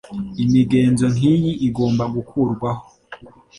[0.43, 2.83] Imigenzo nkiyi igomba gukurwaho.